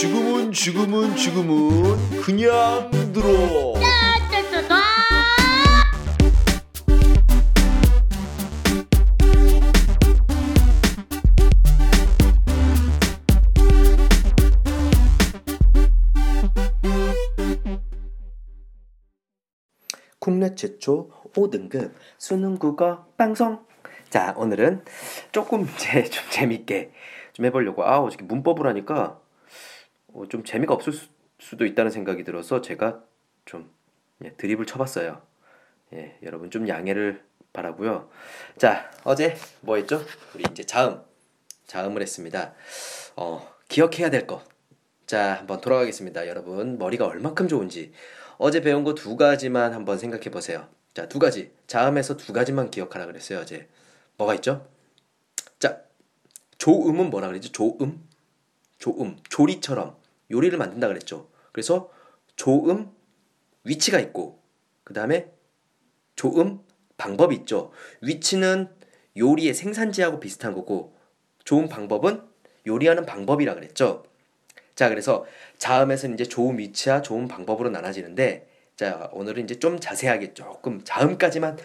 지금은 0.00 0.52
지금은 0.52 1.16
지금은 1.16 2.20
그냥 2.22 2.88
들어. 3.12 3.74
국내 20.20 20.54
최초 20.54 21.10
5등급 21.34 21.90
수능 22.18 22.56
국어 22.56 23.04
방송. 23.16 23.66
자, 24.10 24.32
오늘은 24.36 24.84
조금 25.32 25.66
이제 25.74 26.04
좀 26.04 26.24
재밌게 26.30 26.92
좀 27.32 27.46
해보려고. 27.46 27.82
아, 27.82 27.98
어저께 27.98 28.24
문법을 28.26 28.68
하니까 28.68 29.04
어, 29.04 29.27
좀 30.26 30.44
재미가 30.44 30.74
없을 30.74 30.92
수, 30.92 31.08
수도 31.38 31.64
있다는 31.66 31.90
생각이 31.90 32.24
들어서 32.24 32.60
제가 32.60 33.02
좀 33.44 33.70
예, 34.24 34.32
드립을 34.32 34.66
쳐봤어요. 34.66 35.22
예, 35.94 36.18
여러분 36.22 36.50
좀 36.50 36.68
양해를 36.68 37.22
바라고요. 37.52 38.10
자, 38.56 38.90
어제 39.04 39.36
뭐 39.60 39.76
했죠? 39.76 40.02
우리 40.34 40.44
이제 40.50 40.64
자음, 40.64 41.02
자음을 41.66 42.02
했습니다. 42.02 42.54
어, 43.16 43.48
기억해야 43.68 44.10
될 44.10 44.26
것. 44.26 44.42
자, 45.06 45.34
한번 45.38 45.60
돌아가겠습니다. 45.60 46.26
여러분 46.28 46.78
머리가 46.78 47.06
얼만큼 47.06 47.48
좋은지 47.48 47.92
어제 48.36 48.60
배운 48.60 48.84
거 48.84 48.94
두 48.94 49.16
가지만 49.16 49.72
한번 49.72 49.98
생각해 49.98 50.24
보세요. 50.30 50.68
자, 50.94 51.08
두 51.08 51.18
가지. 51.18 51.52
자음에서 51.66 52.16
두 52.16 52.32
가지만 52.32 52.70
기억하라 52.70 53.06
그랬어요, 53.06 53.38
어제. 53.40 53.68
뭐가 54.16 54.34
있죠? 54.36 54.66
자, 55.58 55.80
조음은 56.58 57.10
뭐라 57.10 57.28
그랬죠? 57.28 57.52
조음? 57.52 58.06
조음. 58.78 59.16
조리처럼 59.28 59.96
요리를 60.30 60.56
만든다 60.58 60.88
그랬죠. 60.88 61.30
그래서 61.52 61.90
조음 62.36 62.90
위치가 63.64 63.98
있고 63.98 64.42
그 64.84 64.94
다음에 64.94 65.30
조음 66.16 66.60
방법이 66.96 67.34
있죠. 67.36 67.72
위치는 68.02 68.68
요리의 69.16 69.54
생산지하고 69.54 70.20
비슷한 70.20 70.54
거고 70.54 70.96
좋은 71.44 71.68
방법은 71.68 72.22
요리하는 72.66 73.06
방법이라 73.06 73.54
그랬죠. 73.54 74.04
자, 74.74 74.88
그래서 74.88 75.24
자음에서는 75.58 76.14
이제 76.14 76.24
좋은 76.24 76.58
위치와 76.58 77.02
좋은 77.02 77.26
방법으로 77.26 77.70
나눠지는데 77.70 78.48
자, 78.76 79.10
오늘은 79.12 79.44
이제 79.44 79.58
좀 79.58 79.80
자세하게 79.80 80.34
조금 80.34 80.82
자음까지만 80.84 81.58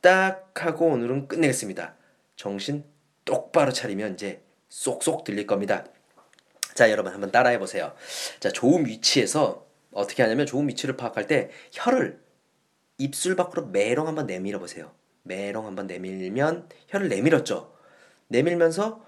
딱 0.00 0.50
하고 0.54 0.86
오늘은 0.86 1.28
끝내겠습니다. 1.28 1.94
정신 2.34 2.84
똑바로 3.24 3.72
차리면 3.72 4.14
이제 4.14 4.42
쏙쏙 4.68 5.24
들릴 5.24 5.46
겁니다. 5.46 5.84
자, 6.76 6.90
여러분 6.90 7.12
한번 7.12 7.32
따라해 7.32 7.58
보세요. 7.58 7.94
자, 8.38 8.50
좋은 8.50 8.84
위치에서 8.84 9.66
어떻게 9.92 10.22
하냐면 10.22 10.44
좋은 10.44 10.68
위치를 10.68 10.96
파악할 10.98 11.26
때 11.26 11.50
혀를 11.72 12.20
입술 12.98 13.34
밖으로 13.34 13.66
메롱 13.68 14.06
한번 14.06 14.26
내밀어 14.26 14.58
보세요. 14.58 14.92
메롱 15.22 15.66
한번 15.66 15.86
내밀면 15.86 16.68
혀를 16.88 17.08
내밀었죠. 17.08 17.74
내밀면서 18.28 19.02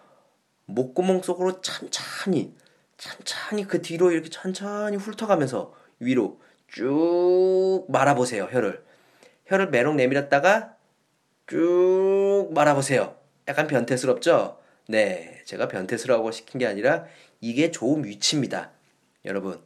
목구멍 0.65 1.21
속으로 1.23 1.61
천천히 1.61 2.57
천천히 2.97 3.67
그 3.67 3.83
뒤로 3.83 4.13
이렇게 4.13 4.31
천천히 4.31 4.97
훑어가면서 4.97 5.75
위로 6.01 6.41
쭉 6.69 7.85
말아보세요, 7.89 8.49
혀를. 8.51 8.83
혀를 9.45 9.69
메롱 9.69 9.97
내밀었다가 9.97 10.75
쭉 11.47 12.49
말아보세요. 12.53 13.15
약간 13.47 13.67
변태스럽죠? 13.67 14.59
네, 14.91 15.42
제가 15.44 15.69
변태스러워 15.69 16.33
시킨 16.33 16.61
게 16.61 16.67
아니라 16.67 17.05
이게 17.42 17.70
좋은 17.70 18.05
위치입니다. 18.05 18.70
여러분, 19.27 19.62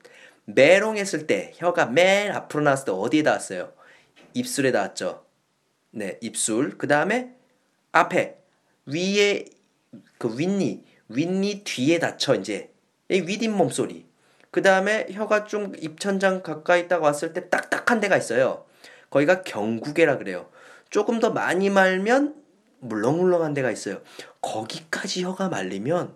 메롱 0.47 0.97
했을 0.97 1.29
때 1.29 1.53
혀가 1.55 1.87
맨 1.87 2.33
앞으로 2.33 2.65
나왔을 2.65 2.87
때 2.87 2.91
어디에 2.91 3.23
닿았어요? 3.23 3.73
입술에 4.35 4.73
닿았죠? 4.73 5.25
네, 5.93 6.19
입술. 6.21 6.77
그 6.77 6.89
다음에 6.89 7.37
앞에, 7.93 8.37
위에, 8.87 9.45
그 10.19 10.37
윗니, 10.37 10.83
윗니 11.09 11.63
뒤에 11.63 12.01
닿죠, 12.01 12.35
이제. 12.35 12.73
이 13.09 13.21
윗잇몸 13.21 13.71
소리. 13.71 14.09
그 14.51 14.61
다음에 14.61 15.07
혀가 15.13 15.45
좀 15.45 15.73
입천장 15.79 16.43
가까이 16.43 16.89
딱 16.89 17.01
왔을 17.01 17.33
때 17.33 17.49
딱딱한 17.49 18.01
데가 18.01 18.17
있어요. 18.17 18.67
거기가 19.09 19.43
경구개라 19.43 20.19
그래요. 20.19 20.51
조금 20.91 21.21
더 21.21 21.31
많이 21.31 21.71
말면 21.71 22.43
물렁물렁한 22.81 23.55
데가 23.55 23.71
있어요. 23.71 24.03
거기까지 24.43 25.23
혀가 25.25 25.49
말리면 25.49 26.15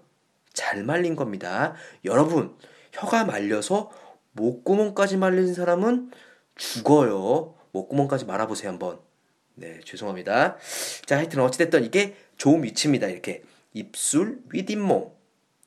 잘 0.53 0.85
말린 0.85 1.17
겁니다. 1.17 1.75
여러분, 2.05 2.57
혀가 2.93 3.25
말려서 3.25 3.91
목구멍까지 4.33 5.17
말린 5.17 5.55
사람은 5.55 6.11
죽어요. 6.57 7.55
목구멍까지 7.73 8.27
말아보세요, 8.27 8.71
한번. 8.71 9.01
네, 9.55 9.81
죄송합니다. 9.85 10.57
자, 11.07 11.17
하여튼 11.17 11.41
어찌됐든 11.41 11.85
이게 11.85 12.17
좋은 12.37 12.63
위치입니다. 12.63 13.07
이렇게. 13.09 13.43
입술, 13.73 14.43
윗잇몸, 14.51 15.13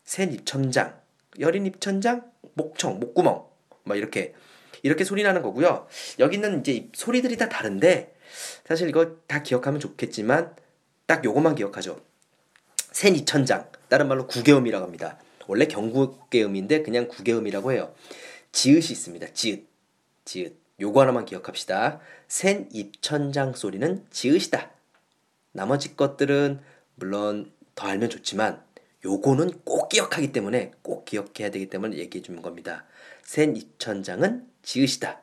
센 0.03 0.33
입천장, 0.33 0.99
여린 1.39 1.65
입천장, 1.65 2.31
목청, 2.55 2.99
목구멍. 2.99 3.45
막 3.83 3.97
이렇게. 3.97 4.33
이렇게 4.81 5.03
소리 5.03 5.23
나는 5.23 5.41
거고요. 5.41 5.87
여기는 6.17 6.61
이제 6.61 6.89
소리들이 6.93 7.37
다 7.37 7.49
다른데, 7.49 8.15
사실 8.65 8.89
이거 8.89 9.17
다 9.27 9.43
기억하면 9.43 9.79
좋겠지만, 9.79 10.55
딱 11.05 11.23
요것만 11.23 11.55
기억하죠. 11.55 12.08
센 12.91 13.15
입천장. 13.15 13.69
다른 13.87 14.07
말로 14.07 14.27
구개음이라고 14.27 14.85
합니다. 14.85 15.17
원래 15.47 15.65
경구개음인데 15.65 16.83
그냥 16.83 17.07
구개음이라고 17.07 17.71
해요. 17.71 17.93
지읒이 18.51 18.91
있습니다. 18.91 19.33
지읒. 19.33 19.67
지읒. 20.25 20.55
요거 20.79 21.01
하나만 21.01 21.25
기억합시다. 21.25 21.99
센 22.27 22.69
입천장 22.71 23.53
소리는 23.53 24.05
지읒이다. 24.11 24.71
나머지 25.51 25.95
것들은 25.95 26.61
물론 26.95 27.51
더 27.75 27.87
알면 27.87 28.09
좋지만 28.09 28.63
요거는 29.03 29.61
꼭 29.63 29.89
기억하기 29.89 30.31
때문에 30.31 30.71
꼭 30.81 31.05
기억해야 31.05 31.49
되기 31.51 31.69
때문에 31.69 31.97
얘기해 31.97 32.21
주는 32.21 32.41
겁니다. 32.41 32.85
센 33.23 33.55
입천장은 33.55 34.47
지읒이다. 34.61 35.19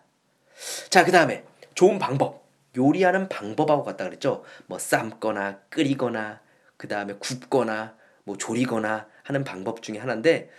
자, 0.91 1.05
그 1.05 1.12
다음에 1.12 1.44
좋은 1.75 1.99
방법. 1.99 2.44
요리하는 2.76 3.28
방법하고 3.28 3.84
같다 3.84 4.05
그랬죠. 4.05 4.44
뭐 4.66 4.78
삶거나 4.78 5.60
끓이거나 5.71 6.41
그 6.76 6.88
다음에 6.88 7.14
굽거나 7.14 7.97
뭐 8.25 8.37
조리거나 8.37 9.09
하는 9.22 9.44
방법 9.44 9.82
중에 9.82 9.98
하나인데 9.98 10.50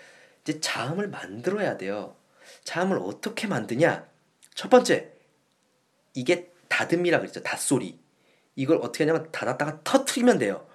이제 0.41 0.59
자음을 0.59 1.07
만들어야 1.09 1.77
돼요. 1.77 2.15
자음을 2.63 2.97
어떻게 3.01 3.47
만드냐? 3.47 4.07
첫 4.55 4.69
번째 4.69 5.11
이게 6.13 6.51
다듬이라 6.69 7.19
그랬죠. 7.19 7.41
닷소리. 7.43 7.99
이걸 8.55 8.77
어떻게 8.77 9.03
하냐면 9.03 9.31
닫았다가 9.31 9.81
터트리면 9.83 10.39
돼요. 10.39 10.67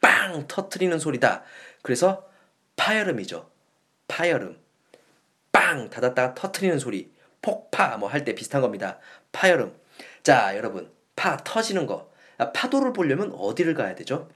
빵 0.00 0.46
터트리는 0.46 0.98
소리다. 0.98 1.42
그래서 1.82 2.28
파열음이죠. 2.76 3.50
파열음. 4.08 4.60
빵 5.52 5.90
닫았다가 5.90 6.34
터트리는 6.34 6.78
소리. 6.78 7.12
폭파 7.42 7.96
뭐 7.98 8.08
할 8.08 8.24
때 8.24 8.34
비슷한 8.34 8.60
겁니다. 8.62 8.98
파열음. 9.32 9.76
자, 10.22 10.56
여러분. 10.56 10.92
파 11.16 11.36
터지는 11.38 11.86
거. 11.86 12.12
파도를 12.54 12.92
보려면 12.92 13.32
어디를 13.32 13.74
가야 13.74 13.94
되죠? 13.94 14.28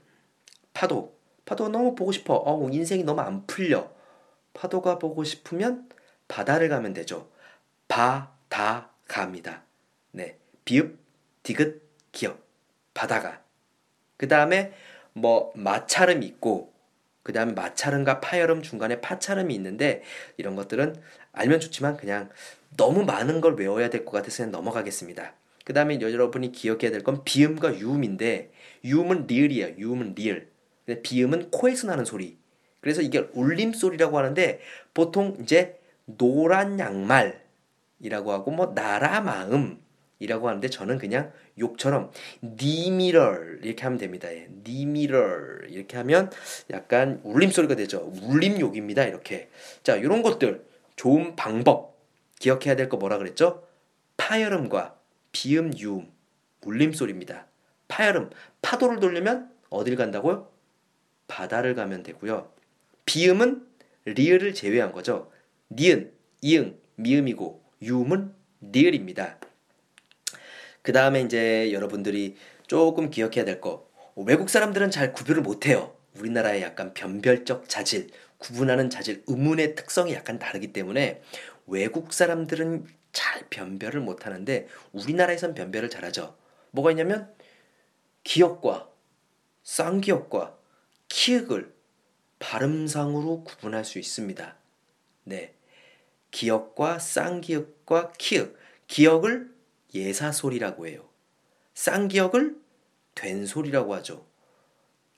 파도. 0.79 1.19
파도가 1.45 1.71
너무 1.71 1.97
보고 1.97 2.13
싶어. 2.13 2.35
어, 2.47 2.69
인생이 2.71 3.03
너무 3.03 3.21
안 3.21 3.45
풀려. 3.49 3.91
파도가 4.55 4.99
보고 5.01 5.25
싶으면 5.25 5.89
바다를 6.29 6.69
가면 6.69 6.93
되죠. 6.95 7.29
바다 7.89 8.91
갑니다. 9.09 9.65
네. 10.13 10.39
비읍, 10.65 10.97
디귿, 11.43 11.81
기역. 12.13 12.47
바다가. 12.95 13.43
그 14.17 14.29
다음에 14.29 14.73
뭐 15.15 15.53
마찰음이 15.57 16.25
있고 16.27 16.73
그 17.25 17.33
다음에 17.33 17.53
마찰음과 17.55 18.21
파열음 18.21 18.63
중간에 18.63 19.01
파찰음이 19.01 19.53
있는데 19.57 20.03
이런 20.37 20.55
것들은 20.55 21.01
알면 21.33 21.59
좋지만 21.61 21.97
그냥 21.97 22.31
너무 22.77 23.05
많은 23.05 23.41
걸 23.41 23.55
외워야 23.57 23.91
될 23.91 24.05
것 24.05 24.13
같아서 24.13 24.39
그냥 24.39 24.53
넘어가겠습니다. 24.53 25.35
그 25.65 25.73
다음에 25.73 26.01
여러분이 26.01 26.53
기억해야 26.53 26.91
될 26.93 27.03
건 27.03 27.25
비음과 27.25 27.79
유음인데 27.79 28.53
유음은 28.85 29.27
리을이에요. 29.27 29.77
유음은 29.79 30.15
리을. 30.15 30.49
비음은 30.97 31.51
코에서 31.51 31.87
나는 31.87 32.05
소리. 32.05 32.39
그래서 32.81 33.03
이게 33.03 33.29
울림 33.33 33.73
소리라고 33.73 34.19
하는데 34.19 34.61
보통 34.95 35.37
이제 35.43 35.79
노란 36.07 36.79
양말이라고 36.79 38.33
하고 38.33 38.51
뭐 38.51 38.73
나라 38.75 39.21
마음이라고 39.21 40.49
하는데 40.49 40.69
저는 40.69 40.99
그냥 40.99 41.33
욕처럼 41.59 42.11
니미럴 42.43 43.61
이렇게 43.65 43.83
하면 43.83 43.99
됩니다. 43.99 44.33
예. 44.33 44.49
니미럴 44.65 45.67
이렇게 45.71 45.97
하면 45.99 46.31
약간 46.71 47.21
울림 47.25 47.51
소리가 47.51 47.75
되죠. 47.75 48.11
울림 48.23 48.61
욕입니다. 48.61 49.05
이렇게. 49.05 49.51
자, 49.83 49.97
이런 49.97 50.23
것들 50.23 50.65
좋은 50.97 51.37
방법 51.37 51.99
기억해야 52.39 52.77
될 52.77 52.89
거 52.89 52.97
뭐라 52.97 53.19
그랬죠? 53.19 53.65
파열음과 54.17 54.97
비음, 55.33 55.77
유음, 55.77 56.11
울림 56.65 56.93
소리입니다. 56.93 57.47
파열음, 57.89 58.31
파도를 58.63 59.01
돌리면 59.01 59.51
어딜 59.71 59.97
간다고요? 59.97 60.49
바다를 61.39 61.77
가면 61.77 62.03
되고요. 62.03 62.53
비음은 63.05 63.65
리을을 64.07 64.55
제외한 64.55 64.91
거죠. 64.91 65.31
니은, 65.71 66.13
이응, 66.41 66.77
미음이고 66.97 67.63
유음은 67.81 68.35
리을입니다. 68.61 69.39
그 70.83 70.91
다음에 70.91 71.21
이제 71.21 71.73
여러분들이 71.73 72.37
조금 72.67 73.11
기억해야 73.11 73.45
될 73.45 73.61
거. 73.61 73.89
외국 74.17 74.51
사람들은 74.51 74.91
잘 74.91 75.13
구별을 75.13 75.43
못해요. 75.43 75.95
우리나라의 76.19 76.61
약간 76.63 76.93
변별적 76.93 77.69
자질, 77.69 78.11
구분하는 78.39 78.91
자질, 78.91 79.23
의문의 79.29 79.77
특성이 79.77 80.15
약간 80.15 80.41
다르기 80.41 80.73
때문에 80.73 81.23
외국 81.69 82.13
사람들은 82.13 82.85
잘 83.13 83.47
변별을 83.49 84.01
못하는데 84.01 84.67
우리나라에선 84.91 85.55
변별을 85.55 85.89
잘하죠. 85.89 86.37
뭐가 86.73 86.91
있냐면 86.91 87.33
기역과 88.25 88.89
쌍기역과 89.63 90.58
키읔을 91.09 91.73
발음상으로 92.39 93.45
구분할 93.45 93.85
수 93.85 93.99
있습니다. 93.99 94.57
네. 95.25 95.55
기역과 96.31 96.99
쌍기역과 96.99 98.13
키읔. 98.19 98.57
기역을 98.87 99.51
예사소리라고 99.95 100.87
해요. 100.87 101.09
쌍기역을 101.75 102.57
된소리라고 103.15 103.95
하죠. 103.97 104.27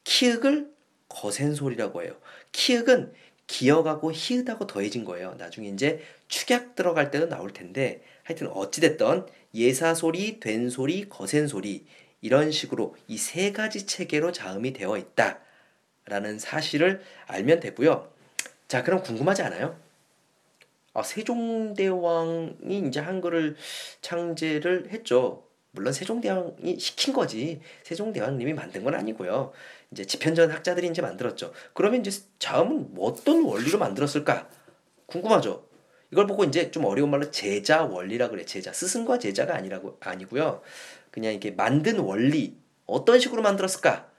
키읔을 0.05 0.73
거센소리라고 1.09 2.03
해요. 2.03 2.19
키읔은 2.53 3.13
기역하고 3.47 4.13
히읗하고 4.13 4.67
더해진 4.69 5.05
거예요. 5.05 5.35
나중에 5.35 5.69
이제 5.69 6.01
축약 6.29 6.77
들어갈 6.77 7.11
때도 7.11 7.29
나올 7.29 7.53
텐데 7.53 8.03
하여튼 8.23 8.47
어찌됐던 8.49 9.27
예사소리, 9.55 10.39
된소리, 10.39 11.09
거센소리 11.09 11.85
이런 12.21 12.53
식으로 12.53 12.95
이 13.09 13.17
세 13.19 13.51
가지 13.53 13.87
체계로 13.87 14.31
자음이 14.31 14.73
되어 14.73 14.97
있다 14.97 15.41
라는 16.11 16.39
사실을 16.39 17.01
알면 17.27 17.61
되고요. 17.61 18.11
자, 18.69 18.83
그럼 18.83 19.03
궁금하지 19.03 19.43
않아요? 19.43 19.79
아, 20.93 21.03
세종대왕이 21.03 22.83
이제 22.89 23.01
한글을 23.01 23.57
창제를 24.03 24.91
했죠. 24.91 25.45
물론 25.71 25.93
세종대왕이 25.93 26.79
시킨 26.81 27.15
거지. 27.15 27.61
세종대왕님이 27.85 28.55
만든 28.55 28.83
건 28.83 28.95
아니고요. 28.95 29.53
이제 29.93 30.05
집현전 30.05 30.51
학자들이 30.51 30.89
이제 30.89 31.01
만들었죠. 31.01 31.53
그러면 31.75 32.01
이제 32.05 32.21
자음은 32.41 32.95
어떤 32.99 33.45
원리로 33.45 33.79
만들었을까? 33.79 34.49
궁금하죠. 35.07 35.65
이걸 36.13 36.27
보고 36.27 36.43
이제 36.43 36.73
좀 36.73 36.85
어려운 36.87 37.11
말로 37.11 37.31
제자 37.31 37.85
원리라 37.85 38.29
그래. 38.31 38.45
제자 38.45 38.73
스승과 38.73 39.21
제자가 39.21 39.55
아니라고 39.55 39.97
아니고요. 40.01 40.61
그냥 41.13 41.35
이게 41.35 41.53
만든 41.53 42.01
원리 42.01 42.57
어떤 42.87 43.21
식으로 43.21 43.43
만들었을까? 43.43 44.10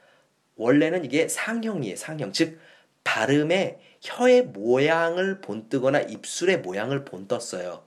원래는 0.61 1.05
이게 1.05 1.27
상형이에요. 1.27 1.95
상형. 1.95 2.31
즉 2.33 2.59
발음에 3.03 3.79
혀의 4.01 4.43
모양을 4.43 5.41
본뜨거나 5.41 6.01
입술의 6.01 6.59
모양을 6.59 7.03
본떴어요. 7.05 7.83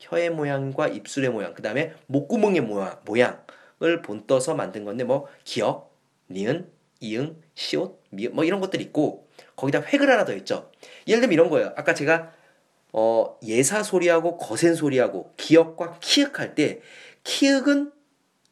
혀의 0.00 0.30
모양과 0.30 0.88
입술의 0.88 1.30
모양, 1.30 1.54
그 1.54 1.62
다음에 1.62 1.92
목구멍의 2.06 2.60
모양, 2.62 3.00
모양을 3.04 4.02
본떠서 4.04 4.54
만든 4.54 4.84
건데 4.84 5.04
뭐 5.04 5.26
기역, 5.44 5.96
니은, 6.30 6.70
이응, 7.00 7.36
시옷, 7.54 8.00
미음 8.10 8.34
뭐 8.34 8.44
이런 8.44 8.60
것들이 8.60 8.84
있고 8.84 9.28
거기다 9.56 9.80
획을 9.82 10.08
하나 10.10 10.24
더 10.24 10.34
있죠. 10.34 10.70
예를 11.06 11.20
들면 11.20 11.32
이런 11.32 11.48
거예요. 11.50 11.72
아까 11.76 11.94
제가 11.94 12.32
어, 12.92 13.38
예사 13.42 13.82
소리하고 13.82 14.36
거센 14.38 14.74
소리하고 14.74 15.32
기역과 15.36 15.98
키읔 16.00 16.38
할 16.38 16.54
때 16.54 16.80
키읔은 17.24 17.92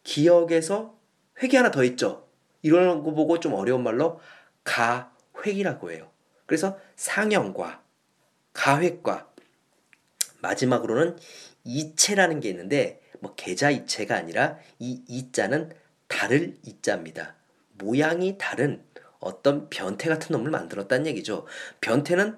기역에서 0.02 0.94
획이 1.42 1.56
하나 1.56 1.70
더 1.70 1.84
있죠. 1.84 2.25
이런 2.66 3.04
거 3.04 3.12
보고 3.12 3.38
좀 3.38 3.54
어려운 3.54 3.84
말로 3.84 4.20
가획이라고 4.64 5.92
해요. 5.92 6.10
그래서 6.46 6.78
상형과 6.96 7.82
가획과 8.52 9.28
마지막으로는 10.40 11.16
이체라는 11.62 12.40
게 12.40 12.48
있는데 12.50 13.00
뭐 13.20 13.34
계좌 13.36 13.70
이체가 13.70 14.16
아니라 14.16 14.58
이 14.80 15.04
이자는 15.06 15.72
다를 16.08 16.56
이자입니다. 16.64 17.36
모양이 17.78 18.36
다른 18.36 18.82
어떤 19.20 19.68
변태 19.70 20.08
같은 20.08 20.32
놈을 20.32 20.50
만들었다는 20.50 21.06
얘기죠. 21.06 21.46
변태는 21.80 22.36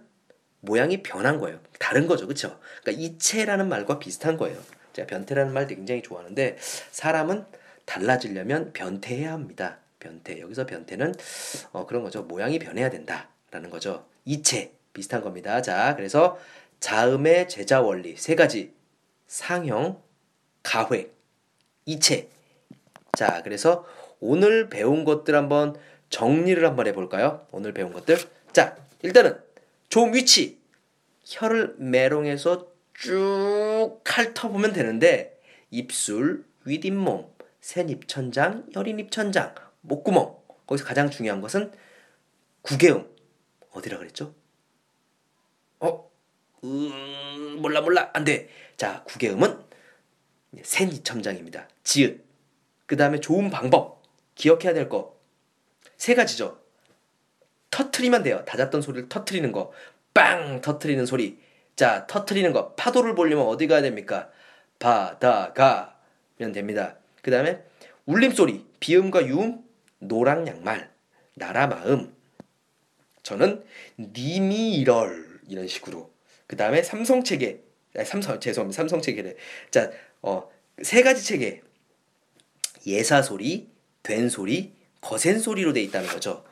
모양이 0.61 1.03
변한 1.03 1.39
거예요. 1.39 1.61
다른 1.79 2.07
거죠. 2.07 2.27
그렇죠? 2.27 2.61
그러니까 2.83 3.03
이체라는 3.03 3.69
말과 3.69 3.99
비슷한 3.99 4.37
거예요. 4.37 4.61
제가 4.93 5.07
변태라는 5.07 5.55
말 5.55 5.67
굉장히 5.67 6.03
좋아하는데 6.03 6.59
사람은 6.91 7.47
달라지려면 7.87 8.75
변태해야 8.75 9.33
합니다. 9.33 9.79
변태. 10.01 10.41
여기서 10.41 10.67
변태는 10.67 11.15
어, 11.73 11.87
그런 11.87 12.03
거죠. 12.03 12.23
모양이 12.23 12.59
변해야 12.59 12.91
된다라는 12.91 13.71
거죠. 13.71 14.07
이체 14.25 14.73
비슷한 14.93 15.23
겁니다. 15.23 15.63
자, 15.63 15.95
그래서 15.97 16.39
자음의 16.81 17.49
제자 17.49 17.81
원리 17.81 18.17
세 18.17 18.35
가지 18.35 18.73
상형, 19.27 20.01
가획, 20.63 21.15
이체. 21.87 22.29
자, 23.17 23.43
그래서 23.43 23.87
오늘 24.21 24.69
배운 24.69 25.05
것들 25.05 25.35
한번 25.35 25.77
정리를 26.11 26.65
한번 26.65 26.87
해볼까요? 26.87 27.47
오늘 27.51 27.73
배운 27.73 27.93
것들. 27.93 28.17
자, 28.53 28.77
일단은 29.03 29.39
좀 29.89 30.15
위치. 30.15 30.59
혀를 31.25 31.75
메롱해서 31.79 32.69
쭉 32.95 34.01
핥아보면 34.05 34.73
되는데 34.73 35.39
입술, 35.71 36.45
윗잇몸, 36.65 37.27
센입천장, 37.61 38.67
혈인입천장, 38.73 39.55
목구멍. 39.81 40.37
거기서 40.67 40.85
가장 40.85 41.11
중요한 41.11 41.41
것은 41.41 41.73
구개음. 42.63 43.09
어디라 43.73 43.99
그랬죠? 43.99 44.35
어? 45.81 46.11
음, 46.65 47.59
몰라 47.61 47.81
몰라 47.81 48.11
안 48.13 48.25
돼. 48.25 48.49
자, 48.77 49.03
구개음은 49.05 49.65
센입천장입니다. 50.63 51.69
지읒. 51.85 52.25
그 52.87 52.97
다음에 52.97 53.21
좋은 53.21 53.51
방법. 53.51 54.03
기억해야 54.35 54.73
될 54.73 54.89
거. 54.89 55.19
세 55.97 56.15
가지죠. 56.15 56.61
터트리면 57.71 58.23
돼요. 58.23 58.45
닫았던 58.47 58.83
소리를 58.83 59.09
터트리는 59.09 59.53
거. 59.53 59.73
빵! 60.15 60.61
터트리는 60.61 61.05
소리. 61.07 61.39
자, 61.77 62.07
터트리는 62.07 62.53
거. 62.53 62.75
파도를 62.75 63.15
보려면 63.15 63.47
어디 63.47 63.67
가야 63.67 63.83
됩니까? 63.83 64.31
바다가면 64.79 66.53
됩니다. 66.53 66.97
그 67.23 67.31
다음에 67.31 67.63
울림소리. 68.07 68.67
비음과 68.81 69.27
유음. 69.27 69.68
노랑 69.99 70.47
양말. 70.47 70.91
나라 71.35 71.67
마음. 71.67 72.15
저는 73.23 73.65
님이 73.99 74.75
이럴 74.75 75.41
이런 75.49 75.67
식으로. 75.67 76.11
그 76.47 76.57
다음에 76.57 76.83
삼성 76.83 77.25
체계. 77.25 77.63
삼성 78.05 78.39
죄송합니다. 78.41 78.77
삼성 78.77 79.01
체계래. 79.01 79.35
자, 79.71 79.91
어, 80.23 80.51
세 80.83 81.03
가지 81.03 81.25
체계. 81.25 81.63
예사 82.87 83.23
소리, 83.23 83.71
된 84.03 84.29
소리, 84.29 84.75
거센 85.01 85.39
소리로 85.39 85.73
돼 85.73 85.83
있다는 85.83 86.09
거죠. 86.09 86.45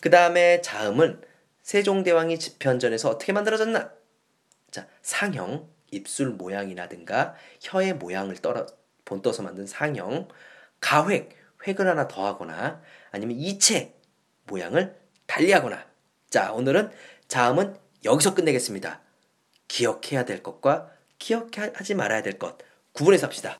그 0.00 0.10
다음에 0.10 0.60
자음은 0.60 1.20
세종대왕이 1.62 2.38
집현전에서 2.38 3.08
어떻게 3.08 3.32
만들어졌나? 3.32 3.92
자, 4.70 4.86
상형, 5.02 5.68
입술 5.90 6.30
모양이라든가 6.30 7.34
혀의 7.60 7.94
모양을 7.94 8.36
떨어 8.36 8.66
본떠서 9.04 9.42
만든 9.42 9.66
상형, 9.66 10.28
가획, 10.80 11.30
획을 11.66 11.86
하나 11.86 12.08
더하거나 12.08 12.80
아니면 13.10 13.36
이체 13.38 13.94
모양을 14.46 14.96
달리하거나. 15.26 15.84
자, 16.30 16.52
오늘은 16.52 16.90
자음은 17.28 17.76
여기서 18.04 18.34
끝내겠습니다. 18.34 19.00
기억해야 19.68 20.24
될 20.24 20.42
것과 20.42 20.90
기억하지 21.18 21.94
말아야 21.94 22.22
될 22.22 22.38
것 22.38 22.56
구분해서 22.92 23.26
합시다. 23.26 23.58